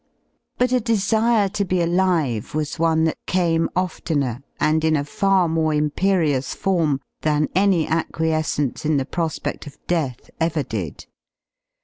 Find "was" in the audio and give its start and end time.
2.55-2.79